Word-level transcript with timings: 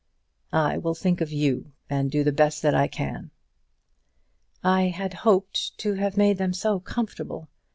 "I 0.51 0.79
will 0.79 0.95
think 0.95 1.21
of 1.21 1.31
you, 1.31 1.73
and 1.87 2.09
do 2.09 2.23
the 2.23 2.31
best 2.31 2.63
that 2.63 2.73
I 2.73 2.87
can." 2.87 3.29
"I 4.63 4.87
had 4.87 5.13
hoped 5.13 5.77
to 5.77 5.93
have 5.93 6.17
made 6.17 6.39
them 6.39 6.53
so 6.53 6.79
comfortable! 6.79 7.49